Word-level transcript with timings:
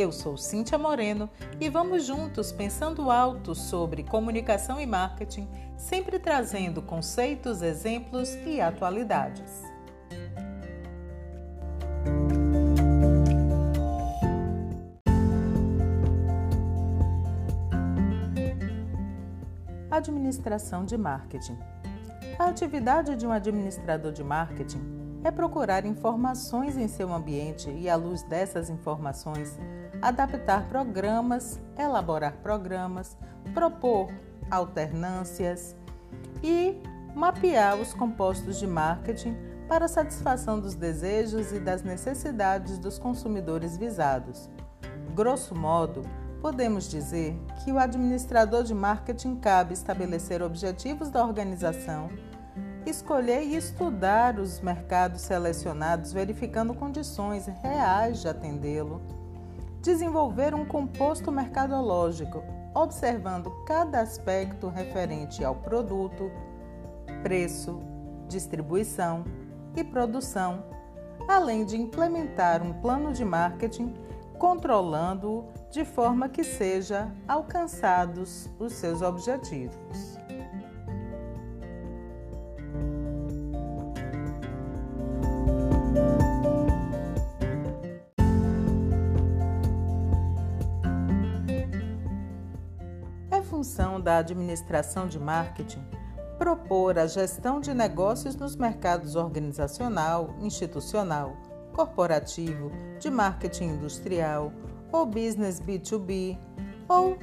Eu 0.00 0.10
sou 0.10 0.34
Cíntia 0.38 0.78
Moreno 0.78 1.28
e 1.60 1.68
vamos 1.68 2.06
juntos 2.06 2.50
pensando 2.50 3.10
alto 3.10 3.54
sobre 3.54 4.02
comunicação 4.02 4.80
e 4.80 4.86
marketing, 4.86 5.46
sempre 5.76 6.18
trazendo 6.18 6.80
conceitos, 6.80 7.60
exemplos 7.60 8.34
e 8.46 8.62
atualidades. 8.62 9.62
Administração 19.90 20.86
de 20.86 20.96
marketing. 20.96 21.58
A 22.38 22.46
atividade 22.46 23.16
de 23.16 23.26
um 23.26 23.32
administrador 23.32 24.12
de 24.12 24.24
marketing 24.24 24.80
é 25.22 25.30
procurar 25.30 25.84
informações 25.84 26.78
em 26.78 26.88
seu 26.88 27.12
ambiente 27.12 27.68
e, 27.68 27.90
à 27.90 27.96
luz 27.96 28.22
dessas 28.22 28.70
informações, 28.70 29.58
adaptar 30.02 30.68
programas, 30.68 31.60
elaborar 31.78 32.34
programas, 32.42 33.16
propor 33.52 34.12
alternâncias 34.50 35.76
e 36.42 36.80
mapear 37.14 37.76
os 37.76 37.92
compostos 37.92 38.58
de 38.58 38.66
marketing 38.66 39.36
para 39.68 39.86
satisfação 39.86 40.58
dos 40.58 40.74
desejos 40.74 41.52
e 41.52 41.60
das 41.60 41.82
necessidades 41.82 42.78
dos 42.78 42.98
consumidores 42.98 43.76
visados. 43.76 44.48
Grosso 45.14 45.54
modo, 45.54 46.02
podemos 46.40 46.88
dizer 46.88 47.36
que 47.62 47.70
o 47.70 47.78
administrador 47.78 48.64
de 48.64 48.74
marketing 48.74 49.36
cabe 49.36 49.74
estabelecer 49.74 50.42
objetivos 50.42 51.10
da 51.10 51.24
organização 51.24 52.10
escolher 52.86 53.42
e 53.42 53.56
estudar 53.56 54.38
os 54.38 54.60
mercados 54.60 55.20
selecionados, 55.22 56.12
verificando 56.12 56.74
condições 56.74 57.46
reais 57.62 58.20
de 58.20 58.28
atendê-lo, 58.28 59.00
desenvolver 59.80 60.54
um 60.54 60.64
composto 60.64 61.32
mercadológico, 61.32 62.42
observando 62.74 63.50
cada 63.64 64.00
aspecto 64.00 64.68
referente 64.68 65.44
ao 65.44 65.54
produto, 65.54 66.30
preço, 67.22 67.80
distribuição 68.28 69.24
e 69.76 69.82
produção, 69.82 70.64
além 71.28 71.64
de 71.64 71.76
implementar 71.76 72.62
um 72.62 72.72
plano 72.74 73.12
de 73.12 73.24
marketing 73.24 73.94
controlando-o 74.40 75.44
de 75.70 75.84
forma 75.84 76.26
que 76.26 76.42
seja 76.42 77.12
alcançados 77.28 78.48
os 78.58 78.72
seus 78.72 79.02
objetivos. 79.02 80.19
Da 94.00 94.18
administração 94.18 95.06
de 95.06 95.18
marketing 95.18 95.84
propor 96.40 96.98
a 96.98 97.06
gestão 97.06 97.60
de 97.60 97.74
negócios 97.74 98.34
nos 98.34 98.56
mercados 98.56 99.14
organizacional, 99.14 100.34
institucional, 100.40 101.36
corporativo, 101.74 102.72
de 102.98 103.10
marketing 103.10 103.64
industrial 103.74 104.50
ou 104.90 105.04
business 105.04 105.60
B2B 105.60 106.38
ou 106.88 107.18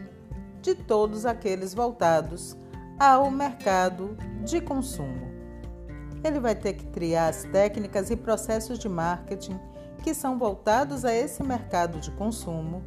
de 0.61 0.75
todos 0.75 1.25
aqueles 1.25 1.73
voltados 1.73 2.55
ao 2.99 3.31
mercado 3.31 4.15
de 4.45 4.61
consumo. 4.61 5.27
Ele 6.23 6.39
vai 6.39 6.53
ter 6.53 6.73
que 6.73 6.85
criar 6.85 7.29
as 7.29 7.43
técnicas 7.45 8.11
e 8.11 8.15
processos 8.15 8.77
de 8.77 8.87
marketing 8.87 9.59
que 10.03 10.13
são 10.13 10.37
voltados 10.37 11.03
a 11.03 11.11
esse 11.11 11.41
mercado 11.41 11.99
de 11.99 12.11
consumo 12.11 12.83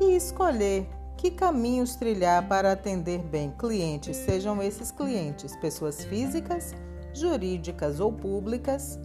e 0.00 0.14
escolher 0.14 0.88
que 1.24 1.30
caminhos 1.30 1.96
trilhar 1.96 2.46
para 2.46 2.72
atender 2.72 3.22
bem 3.22 3.50
clientes, 3.50 4.14
sejam 4.14 4.62
esses 4.62 4.90
clientes 4.90 5.56
pessoas 5.56 6.04
físicas, 6.04 6.74
jurídicas 7.14 7.98
ou 7.98 8.12
públicas, 8.12 9.00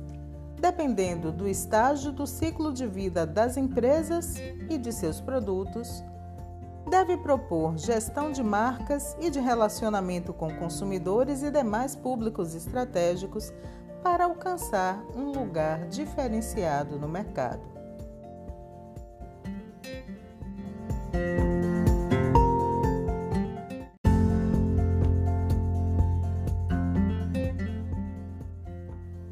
dependendo 0.60 1.32
do 1.32 1.48
estágio 1.48 2.12
do 2.12 2.28
ciclo 2.28 2.74
de 2.74 2.86
vida 2.86 3.26
das 3.26 3.56
empresas 3.56 4.36
e 4.70 4.78
de 4.78 4.92
seus 4.92 5.22
produtos, 5.22 6.04
deve 6.90 7.16
propor 7.16 7.78
gestão 7.78 8.34
de 8.34 8.44
marcas 8.44 9.16
e 9.22 9.30
de 9.30 9.40
relacionamento 9.40 10.34
com 10.34 10.54
consumidores 10.58 11.42
e 11.42 11.50
demais 11.50 11.96
públicos 11.96 12.54
estratégicos 12.54 13.54
para 14.04 14.26
alcançar 14.26 15.02
um 15.16 15.32
lugar 15.32 15.88
diferenciado 15.88 17.00
no 17.00 17.08
mercado. 17.08 17.79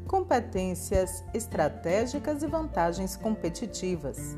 Competências 0.08 1.22
estratégicas 1.34 2.42
e 2.42 2.46
vantagens 2.46 3.14
competitivas. 3.14 4.36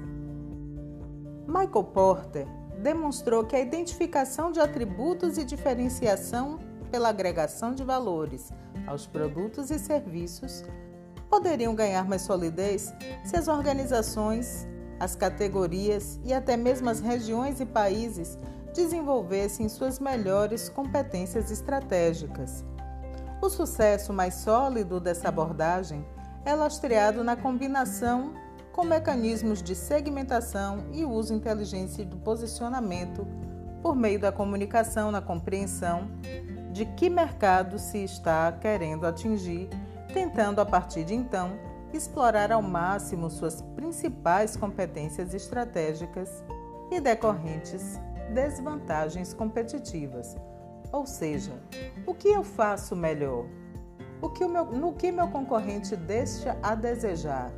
Michael 1.47 1.85
Porter 1.85 2.47
demonstrou 2.83 3.45
que 3.45 3.55
a 3.55 3.61
identificação 3.61 4.51
de 4.51 4.59
atributos 4.59 5.39
e 5.39 5.45
diferenciação 5.45 6.59
pela 6.91 7.11
agregação 7.11 7.73
de 7.73 7.85
valores 7.85 8.51
aos 8.87 9.07
produtos 9.07 9.71
e 9.71 9.79
serviços 9.79 10.65
poderiam 11.31 11.75
ganhar 11.75 12.09
mais 12.09 12.23
solidez 12.23 12.93
se 13.25 13.37
as 13.37 13.47
organizações, 13.47 14.67
as 14.99 15.15
categorias 15.15 16.19
e 16.25 16.33
até 16.33 16.57
mesmo 16.57 16.91
as 16.91 17.01
regiões 17.01 17.61
e 17.61 17.67
países 17.67 18.37
desenvolvessem 18.75 19.69
suas 19.69 20.01
melhores 20.01 20.69
competências 20.69 21.51
estratégicas 21.51 22.65
o 23.41 23.49
sucesso 23.49 24.13
mais 24.13 24.35
sólido 24.35 25.01
dessa 25.01 25.29
abordagem 25.29 26.05
é 26.45 26.55
lastreado 26.55 27.25
na 27.25 27.37
combinação 27.37 28.35
com 28.73 28.85
mecanismos 28.85 29.63
de 29.63 29.75
segmentação 29.75 30.85
e 30.93 31.05
uso 31.05 31.35
inteligente 31.35 32.05
do 32.05 32.19
posicionamento 32.19 33.27
por 33.83 33.97
meio 33.97 34.21
da 34.21 34.31
comunicação 34.31 35.11
na 35.11 35.23
compreensão 35.23 36.11
de 36.71 36.85
que 36.85 37.09
mercado 37.09 37.79
se 37.79 38.05
está 38.05 38.53
querendo 38.53 39.07
atingir, 39.07 39.69
tentando 40.13 40.61
a 40.61 40.67
partir 40.67 41.05
de 41.05 41.15
então 41.15 41.59
explorar 41.93 42.53
ao 42.53 42.63
máximo 42.63 43.31
suas 43.31 43.63
principais 43.75 44.57
competências 44.57 45.35
estratégicas 45.35 46.45
e 46.91 47.01
decorrentes 47.01 47.99
desvantagens 48.33 49.35
competitivas 49.35 50.37
ou 50.93 51.07
seja, 51.07 51.53
o 52.07 52.15
que 52.15 52.29
eu 52.29 52.43
faço 52.43 52.97
melhor? 52.97 53.47
O 54.21 54.29
que 54.29 54.45
o 54.45 54.49
meu, 54.49 54.67
no 54.67 54.93
que 54.93 55.11
meu 55.11 55.29
concorrente 55.29 55.97
deixa 55.97 56.57
a 56.63 56.75
desejar? 56.75 57.51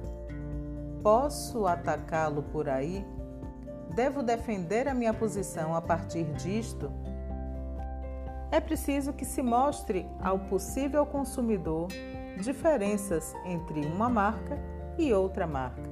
Posso 1.03 1.67
atacá-lo 1.67 2.43
por 2.43 2.69
aí? 2.69 3.05
Devo 3.95 4.23
defender 4.23 4.89
a 4.89 4.95
minha 4.95 5.13
posição 5.13 5.75
a 5.75 5.81
partir 5.83 6.25
disto? 6.35 6.91
É 8.51 8.61
preciso 8.61 9.13
que 9.13 9.25
se 9.25 9.43
mostre 9.43 10.07
ao 10.23 10.39
possível 10.39 11.05
consumidor 11.05 11.89
diferenças 12.41 13.35
entre 13.45 13.85
uma 13.87 14.09
marca 14.09 14.59
e 14.99 15.13
outra 15.13 15.47
marca. 15.47 15.92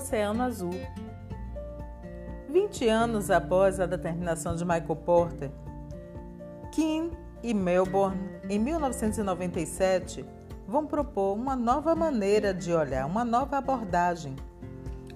Oceano 0.00 0.42
Azul. 0.42 0.80
20 2.48 2.88
anos 2.88 3.30
após 3.30 3.78
a 3.78 3.84
determinação 3.84 4.56
de 4.56 4.64
Michael 4.64 4.96
Porter, 4.96 5.50
Kim 6.72 7.10
e 7.42 7.52
Melbourne, 7.52 8.18
em 8.48 8.58
1997, 8.58 10.24
vão 10.66 10.86
propor 10.86 11.34
uma 11.34 11.54
nova 11.54 11.94
maneira 11.94 12.54
de 12.54 12.72
olhar, 12.72 13.04
uma 13.04 13.26
nova 13.26 13.58
abordagem, 13.58 14.34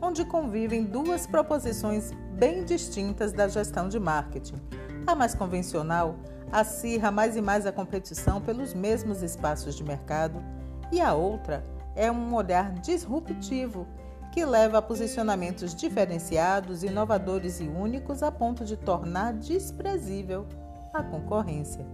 onde 0.03 0.23
convivem 0.23 0.85
duas 0.85 1.27
proposições 1.27 2.13
bem 2.35 2.63
distintas 2.63 3.33
da 3.33 3.49
gestão 3.49 3.89
de 3.89 3.99
marketing. 3.99 4.61
A 5.07 5.15
mais 5.15 5.35
convencional 5.35 6.17
acirra 6.53 7.11
mais 7.11 7.37
e 7.37 7.41
mais 7.41 7.65
a 7.65 7.73
competição 7.73 8.39
pelos 8.39 8.75
mesmos 8.75 9.23
espaços 9.23 9.75
de 9.75 9.83
mercado 9.83 10.45
e 10.93 11.01
a 11.01 11.15
outra 11.15 11.65
é 11.97 12.13
um 12.13 12.35
olhar 12.35 12.75
disruptivo 12.75 13.87
que 14.35 14.45
leva 14.45 14.79
a 14.79 14.83
posicionamentos 14.83 15.73
diferenciados, 15.77 16.83
inovadores 16.83 17.61
e 17.61 17.69
únicos 17.69 18.21
a 18.21 18.33
ponto 18.33 18.65
de 18.65 18.77
tornar 18.77 19.33
desprezível 19.33 20.45
a 20.93 21.05
concorrência. 21.05 21.87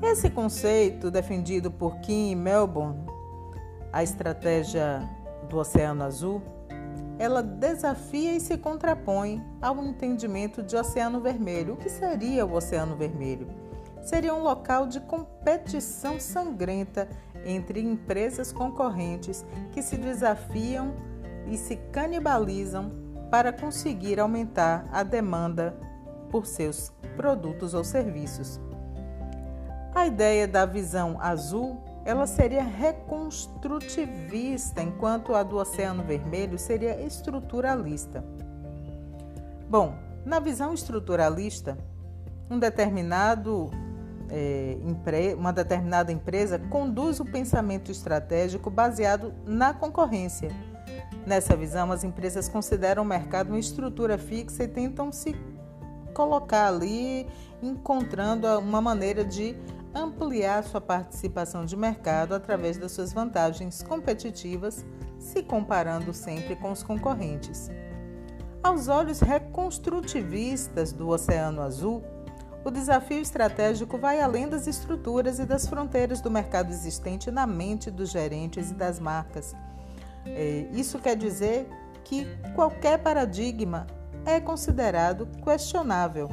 Esse 0.00 0.30
conceito, 0.30 1.10
defendido 1.10 1.68
por 1.68 1.98
Kim 1.98 2.30
e 2.30 2.36
Melbourne, 2.36 3.04
a 3.92 4.04
estratégia 4.04 5.02
do 5.48 5.58
Oceano 5.58 6.04
Azul, 6.04 6.40
ela 7.18 7.42
desafia 7.42 8.32
e 8.32 8.38
se 8.38 8.56
contrapõe 8.56 9.44
ao 9.60 9.82
entendimento 9.82 10.62
de 10.62 10.76
Oceano 10.76 11.20
Vermelho. 11.20 11.74
O 11.74 11.76
que 11.76 11.90
seria 11.90 12.46
o 12.46 12.54
Oceano 12.54 12.94
Vermelho? 12.94 13.48
Seria 14.02 14.34
um 14.34 14.42
local 14.42 14.86
de 14.86 15.00
competição 15.00 16.18
sangrenta 16.18 17.08
entre 17.44 17.80
empresas 17.80 18.52
concorrentes 18.52 19.44
que 19.70 19.80
se 19.80 19.96
desafiam 19.96 20.94
e 21.46 21.56
se 21.56 21.76
canibalizam 21.92 22.90
para 23.30 23.52
conseguir 23.52 24.20
aumentar 24.20 24.86
a 24.92 25.02
demanda 25.02 25.74
por 26.30 26.46
seus 26.46 26.92
produtos 27.16 27.74
ou 27.74 27.84
serviços. 27.84 28.60
A 29.94 30.06
ideia 30.06 30.48
da 30.48 30.64
visão 30.64 31.18
azul, 31.20 31.82
ela 32.04 32.26
seria 32.26 32.62
reconstrutivista, 32.62 34.82
enquanto 34.82 35.34
a 35.34 35.42
do 35.42 35.56
Oceano 35.56 36.02
Vermelho 36.02 36.58
seria 36.58 36.98
estruturalista. 37.02 38.24
Bom, 39.68 39.94
na 40.24 40.40
visão 40.40 40.72
estruturalista, 40.72 41.76
um 42.50 42.58
determinado 42.58 43.70
é, 44.32 45.34
uma 45.36 45.52
determinada 45.52 46.10
empresa 46.10 46.58
conduz 46.58 47.20
o 47.20 47.24
pensamento 47.24 47.90
estratégico 47.90 48.70
baseado 48.70 49.34
na 49.44 49.74
concorrência. 49.74 50.50
Nessa 51.26 51.54
visão, 51.54 51.92
as 51.92 52.02
empresas 52.02 52.48
consideram 52.48 53.02
o 53.02 53.06
mercado 53.06 53.48
uma 53.48 53.58
estrutura 53.58 54.16
fixa 54.16 54.64
e 54.64 54.68
tentam 54.68 55.12
se 55.12 55.36
colocar 56.14 56.68
ali, 56.68 57.26
encontrando 57.62 58.46
uma 58.58 58.80
maneira 58.80 59.24
de 59.24 59.54
ampliar 59.94 60.64
sua 60.64 60.80
participação 60.80 61.64
de 61.66 61.76
mercado 61.76 62.34
através 62.34 62.78
das 62.78 62.92
suas 62.92 63.12
vantagens 63.12 63.82
competitivas, 63.82 64.84
se 65.18 65.42
comparando 65.42 66.14
sempre 66.14 66.56
com 66.56 66.72
os 66.72 66.82
concorrentes. 66.82 67.70
Aos 68.62 68.88
olhos 68.88 69.20
reconstrutivistas 69.20 70.92
do 70.92 71.08
Oceano 71.08 71.60
Azul, 71.60 72.02
o 72.64 72.70
desafio 72.70 73.20
estratégico 73.20 73.98
vai 73.98 74.20
além 74.20 74.48
das 74.48 74.66
estruturas 74.66 75.38
e 75.38 75.44
das 75.44 75.66
fronteiras 75.66 76.20
do 76.20 76.30
mercado 76.30 76.70
existente 76.70 77.30
na 77.30 77.46
mente 77.46 77.90
dos 77.90 78.10
gerentes 78.10 78.70
e 78.70 78.74
das 78.74 79.00
marcas. 79.00 79.54
É, 80.24 80.66
isso 80.72 80.98
quer 80.98 81.16
dizer 81.16 81.68
que 82.04 82.26
qualquer 82.54 82.98
paradigma 82.98 83.86
é 84.24 84.40
considerado 84.40 85.26
questionável. 85.42 86.28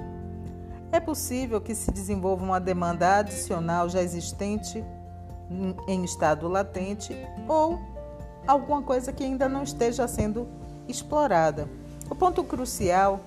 É 0.92 1.00
possível 1.00 1.60
que 1.60 1.74
se 1.74 1.92
desenvolva 1.92 2.44
uma 2.44 2.60
demanda 2.60 3.18
adicional 3.18 3.90
já 3.90 4.02
existente 4.02 4.84
em 5.88 6.04
estado 6.04 6.48
latente 6.48 7.16
ou 7.48 7.80
alguma 8.46 8.82
coisa 8.82 9.12
que 9.12 9.24
ainda 9.24 9.50
não 9.50 9.64
esteja 9.64 10.08
sendo 10.08 10.48
explorada. 10.88 11.68
O 12.10 12.16
ponto 12.16 12.44
crucial 12.44 13.20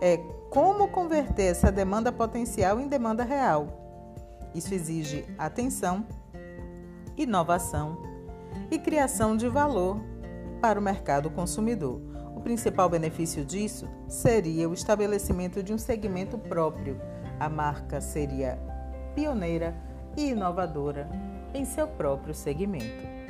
é 0.00 0.20
como 0.50 0.88
converter 0.88 1.50
essa 1.50 1.70
demanda 1.70 2.10
potencial 2.10 2.80
em 2.80 2.88
demanda 2.88 3.24
real. 3.24 3.68
Isso 4.54 4.74
exige 4.74 5.24
atenção, 5.36 6.06
inovação 7.16 7.98
e 8.70 8.78
criação 8.78 9.36
de 9.36 9.48
valor 9.48 10.00
para 10.60 10.78
o 10.78 10.82
mercado 10.82 11.30
consumidor. 11.30 12.00
O 12.34 12.40
principal 12.40 12.88
benefício 12.88 13.44
disso 13.44 13.88
seria 14.08 14.68
o 14.68 14.74
estabelecimento 14.74 15.62
de 15.62 15.72
um 15.72 15.78
segmento 15.78 16.38
próprio. 16.38 17.00
A 17.38 17.48
marca 17.48 18.00
seria 18.00 18.58
pioneira 19.14 19.74
e 20.16 20.30
inovadora 20.30 21.08
em 21.52 21.64
seu 21.64 21.86
próprio 21.86 22.34
segmento. 22.34 23.27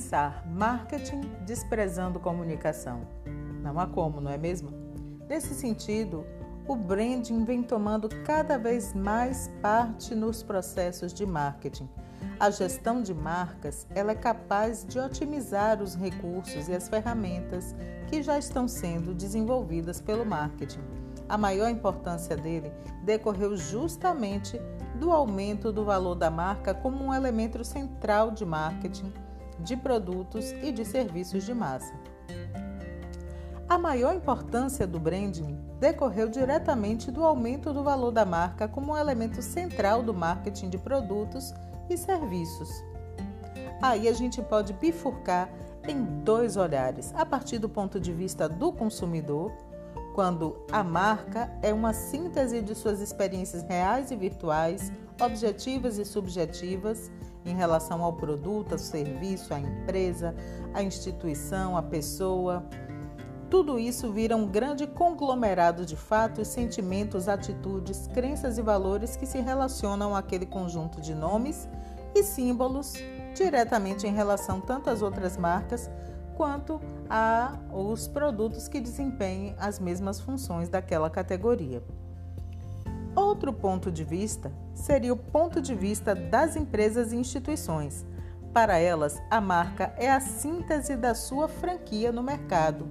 Pensar 0.00 0.42
marketing 0.46 1.20
desprezando 1.44 2.18
comunicação? 2.18 3.02
Não 3.62 3.78
há 3.78 3.86
como, 3.86 4.18
não 4.18 4.30
é 4.30 4.38
mesmo? 4.38 4.70
Nesse 5.28 5.52
sentido, 5.54 6.24
o 6.66 6.74
branding 6.74 7.44
vem 7.44 7.62
tomando 7.62 8.08
cada 8.24 8.56
vez 8.56 8.94
mais 8.94 9.50
parte 9.60 10.14
nos 10.14 10.42
processos 10.42 11.12
de 11.12 11.26
marketing. 11.26 11.86
A 12.38 12.48
gestão 12.48 13.02
de 13.02 13.12
marcas 13.12 13.86
ela 13.94 14.12
é 14.12 14.14
capaz 14.14 14.86
de 14.86 14.98
otimizar 14.98 15.82
os 15.82 15.94
recursos 15.94 16.66
e 16.66 16.74
as 16.74 16.88
ferramentas 16.88 17.74
que 18.08 18.22
já 18.22 18.38
estão 18.38 18.66
sendo 18.66 19.14
desenvolvidas 19.14 20.00
pelo 20.00 20.24
marketing. 20.24 20.80
A 21.28 21.36
maior 21.36 21.68
importância 21.68 22.38
dele 22.38 22.72
decorreu 23.04 23.54
justamente 23.54 24.58
do 24.98 25.12
aumento 25.12 25.70
do 25.70 25.84
valor 25.84 26.14
da 26.14 26.30
marca 26.30 26.72
como 26.72 27.04
um 27.04 27.12
elemento 27.12 27.62
central 27.62 28.30
de 28.30 28.46
marketing 28.46 29.12
de 29.62 29.76
produtos 29.76 30.52
e 30.62 30.72
de 30.72 30.84
serviços 30.84 31.44
de 31.44 31.54
massa. 31.54 31.92
A 33.68 33.78
maior 33.78 34.14
importância 34.14 34.86
do 34.86 34.98
branding 34.98 35.56
decorreu 35.78 36.28
diretamente 36.28 37.10
do 37.10 37.24
aumento 37.24 37.72
do 37.72 37.84
valor 37.84 38.10
da 38.10 38.24
marca 38.24 38.66
como 38.66 38.92
um 38.92 38.96
elemento 38.96 39.40
central 39.40 40.02
do 40.02 40.12
marketing 40.12 40.68
de 40.68 40.76
produtos 40.76 41.54
e 41.88 41.96
serviços. 41.96 42.68
Aí 43.80 44.08
a 44.08 44.12
gente 44.12 44.42
pode 44.42 44.72
bifurcar 44.72 45.48
em 45.88 46.02
dois 46.22 46.56
olhares, 46.56 47.14
a 47.16 47.24
partir 47.24 47.58
do 47.58 47.68
ponto 47.68 47.98
de 47.98 48.12
vista 48.12 48.48
do 48.48 48.72
consumidor, 48.72 49.52
quando 50.20 50.54
a 50.70 50.84
marca 50.84 51.50
é 51.62 51.72
uma 51.72 51.94
síntese 51.94 52.60
de 52.60 52.74
suas 52.74 53.00
experiências 53.00 53.62
reais 53.62 54.10
e 54.10 54.16
virtuais, 54.16 54.92
objetivas 55.18 55.96
e 55.96 56.04
subjetivas, 56.04 57.10
em 57.42 57.56
relação 57.56 58.04
ao 58.04 58.12
produto, 58.12 58.72
ao 58.72 58.78
serviço, 58.78 59.54
à 59.54 59.58
empresa, 59.58 60.34
à 60.74 60.82
instituição, 60.82 61.74
à 61.74 61.82
pessoa. 61.82 62.62
Tudo 63.48 63.78
isso 63.78 64.12
vira 64.12 64.36
um 64.36 64.46
grande 64.46 64.86
conglomerado 64.86 65.86
de 65.86 65.96
fatos, 65.96 66.48
sentimentos, 66.48 67.26
atitudes, 67.26 68.06
crenças 68.12 68.58
e 68.58 68.62
valores 68.62 69.16
que 69.16 69.24
se 69.24 69.40
relacionam 69.40 70.14
àquele 70.14 70.44
conjunto 70.44 71.00
de 71.00 71.14
nomes 71.14 71.66
e 72.14 72.22
símbolos 72.22 72.92
diretamente 73.34 74.06
em 74.06 74.12
relação 74.12 74.60
tanto 74.60 74.90
às 74.90 75.00
outras 75.00 75.38
marcas 75.38 75.88
quanto 76.40 76.80
aos 77.10 78.08
produtos 78.08 78.66
que 78.66 78.80
desempenhem 78.80 79.54
as 79.58 79.78
mesmas 79.78 80.22
funções 80.22 80.70
daquela 80.70 81.10
categoria. 81.10 81.82
Outro 83.14 83.52
ponto 83.52 83.92
de 83.92 84.04
vista 84.04 84.50
seria 84.72 85.12
o 85.12 85.18
ponto 85.18 85.60
de 85.60 85.74
vista 85.74 86.14
das 86.14 86.56
empresas 86.56 87.12
e 87.12 87.16
instituições. 87.16 88.06
Para 88.54 88.78
elas, 88.78 89.20
a 89.30 89.38
marca 89.38 89.92
é 89.98 90.10
a 90.10 90.18
síntese 90.18 90.96
da 90.96 91.14
sua 91.14 91.46
franquia 91.46 92.10
no 92.10 92.22
mercado. 92.22 92.88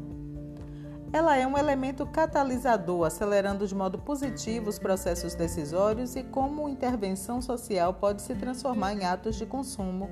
Ela 1.11 1.35
é 1.35 1.47
um 1.47 1.57
elemento 1.57 2.05
catalisador, 2.05 3.07
acelerando 3.07 3.65
de 3.65 3.73
modo 3.73 3.97
positivo 3.97 4.69
os 4.69 4.77
processos 4.77 5.33
decisórios 5.33 6.15
e 6.15 6.21
como 6.21 6.69
intervenção 6.69 7.41
social 7.41 7.95
pode 7.95 8.21
se 8.21 8.35
transformar 8.35 8.93
em 8.93 9.05
atos 9.05 9.37
de 9.37 9.47
consumo, 9.47 10.07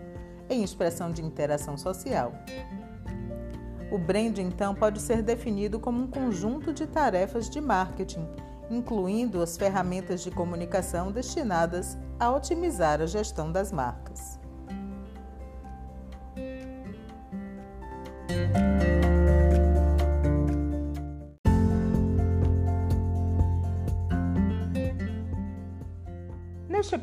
em 0.50 0.64
expressão 0.64 1.12
de 1.12 1.24
interação 1.24 1.78
social. 1.78 2.34
O 3.92 3.98
brand, 3.98 4.38
então, 4.38 4.76
pode 4.76 5.02
ser 5.02 5.22
definido 5.22 5.80
como 5.80 6.04
um 6.04 6.08
conjunto 6.08 6.74
de 6.74 6.86
tarefas 6.86 7.50
de 7.50 7.62
marketing 7.62 8.28
incluindo 8.70 9.42
as 9.42 9.58
ferramentas 9.58 10.22
de 10.22 10.32
comunicação 10.32 11.12
destinadas 11.12 11.98
a 12.20 12.32
otimizar 12.32 13.02
a 13.02 13.06
gestão 13.06 13.52
das 13.52 13.72
marcas. 13.72 14.37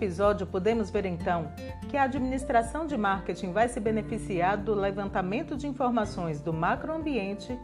Episódio, 0.04 0.46
podemos 0.46 0.90
ver 0.90 1.06
então 1.06 1.50
que 1.88 1.96
a 1.96 2.02
administração 2.02 2.86
de 2.86 2.96
marketing 2.96 3.52
vai 3.52 3.68
se 3.68 3.80
beneficiar 3.80 4.58
do 4.58 4.74
levantamento 4.74 5.56
de 5.56 5.66
informações 5.66 6.42
do 6.42 6.52
macroambiente 6.52 7.58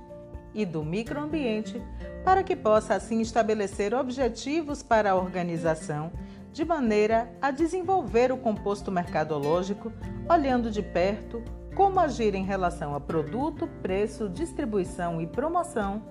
e 0.55 0.65
do 0.65 0.83
microambiente 0.83 1.81
para 2.25 2.43
que 2.43 2.57
possa 2.57 2.95
assim 2.95 3.21
estabelecer 3.21 3.95
objetivos 3.95 4.83
para 4.83 5.11
a 5.11 5.15
organização 5.15 6.11
de 6.51 6.65
maneira 6.65 7.31
a 7.43 7.51
desenvolver 7.51 8.33
o 8.33 8.39
composto 8.39 8.91
mercadológico 8.91 9.93
olhando 10.29 10.71
de 10.71 10.83
perto 10.83 11.43
como 11.75 12.01
agir 12.01 12.35
em 12.35 12.45
relação 12.45 12.95
a 12.95 13.01
produto, 13.01 13.69
preço, 13.83 14.29
distribuição 14.31 15.21
e 15.21 15.27
promoção, 15.27 16.03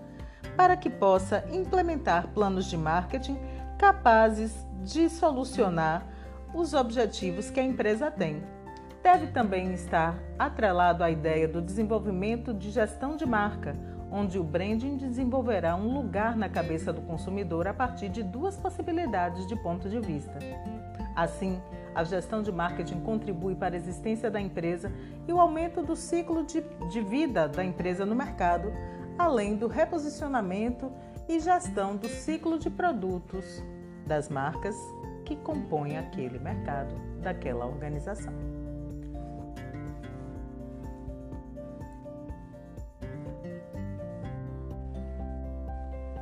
para 0.55 0.77
que 0.77 0.89
possa 0.89 1.43
implementar 1.51 2.27
planos 2.29 2.65
de 2.65 2.77
marketing 2.77 3.37
capazes 3.77 4.53
de 4.83 5.09
solucionar 5.09 6.18
os 6.53 6.73
objetivos 6.73 7.49
que 7.49 7.59
a 7.59 7.63
empresa 7.63 8.09
tem. 8.09 8.41
Deve 9.01 9.27
também 9.27 9.73
estar 9.73 10.19
atrelado 10.37 11.03
à 11.03 11.09
ideia 11.11 11.47
do 11.47 11.61
desenvolvimento 11.61 12.53
de 12.53 12.69
gestão 12.69 13.15
de 13.15 13.25
marca, 13.25 13.75
onde 14.11 14.39
o 14.39 14.43
branding 14.43 14.97
desenvolverá 14.97 15.75
um 15.75 15.93
lugar 15.93 16.35
na 16.35 16.49
cabeça 16.49 16.91
do 16.91 17.01
consumidor 17.01 17.67
a 17.67 17.73
partir 17.73 18.09
de 18.09 18.23
duas 18.23 18.57
possibilidades 18.57 19.45
de 19.47 19.55
ponto 19.55 19.87
de 19.87 19.99
vista. 19.99 20.37
Assim, 21.15 21.61
a 21.93 22.03
gestão 22.03 22.41
de 22.41 22.51
marketing 22.51 23.01
contribui 23.01 23.55
para 23.55 23.75
a 23.75 23.77
existência 23.77 24.29
da 24.29 24.41
empresa 24.41 24.91
e 25.27 25.33
o 25.33 25.39
aumento 25.39 25.81
do 25.81 25.95
ciclo 25.95 26.43
de, 26.43 26.63
de 26.89 27.01
vida 27.01 27.47
da 27.47 27.63
empresa 27.63 28.05
no 28.05 28.15
mercado, 28.15 28.71
além 29.17 29.55
do 29.55 29.67
reposicionamento 29.67 30.91
e 31.27 31.39
gestão 31.39 31.95
do 31.95 32.07
ciclo 32.07 32.57
de 32.57 32.69
produtos 32.69 33.63
das 34.07 34.29
marcas 34.29 34.75
que 35.29 35.35
compõem 35.35 35.95
aquele 35.95 36.39
mercado 36.39 36.95
daquela 37.21 37.63
organização. 37.63 38.33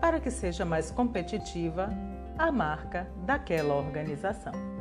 Para 0.01 0.19
que 0.19 0.29
seja 0.29 0.65
mais 0.65 0.91
competitiva 0.91 1.89
a 2.37 2.51
marca 2.51 3.09
daquela 3.25 3.75
organização. 3.75 4.76